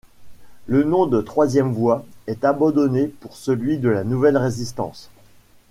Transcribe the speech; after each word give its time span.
Le 0.65 0.83
nom 0.83 1.05
de 1.05 1.21
Troisième 1.21 1.73
Voie 1.73 2.07
est 2.25 2.43
abandonné 2.43 3.05
pour 3.05 3.35
celui 3.37 3.77
de 3.77 4.01
Nouvelle 4.01 4.37
Résistance. 4.37 5.11